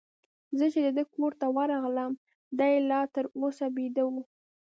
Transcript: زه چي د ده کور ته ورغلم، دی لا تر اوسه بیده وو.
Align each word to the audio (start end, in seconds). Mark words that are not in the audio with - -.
زه 0.57 0.65
چي 0.73 0.79
د 0.85 0.89
ده 0.97 1.03
کور 1.13 1.31
ته 1.41 1.47
ورغلم، 1.57 2.11
دی 2.59 2.73
لا 2.89 3.01
تر 3.13 3.25
اوسه 3.39 3.65
بیده 3.75 4.03
وو. 4.07 4.21